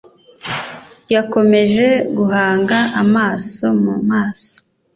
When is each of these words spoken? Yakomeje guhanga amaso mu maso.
Yakomeje 1.13 1.87
guhanga 2.17 2.77
amaso 3.01 3.65
mu 3.83 3.95
maso. 4.09 4.51